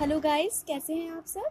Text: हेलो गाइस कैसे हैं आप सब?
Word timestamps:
हेलो 0.00 0.18
गाइस 0.20 0.62
कैसे 0.66 0.94
हैं 0.94 1.10
आप 1.10 1.24
सब? 1.26 1.46